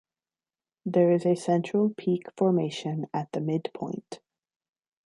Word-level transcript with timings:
There 0.83 1.11
is 1.11 1.27
a 1.27 1.35
central 1.35 1.93
peak 1.95 2.25
formation 2.35 3.05
at 3.13 3.31
the 3.33 3.39
midpoint. 3.39 4.19